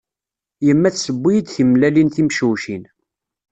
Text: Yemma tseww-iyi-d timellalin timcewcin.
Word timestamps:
Yemma 0.65 0.89
tseww-iyi-d 0.93 1.47
timellalin 1.53 2.09
timcewcin. 2.15 2.83